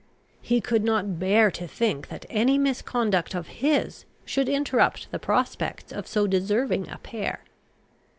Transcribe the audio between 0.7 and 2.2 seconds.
not bear to think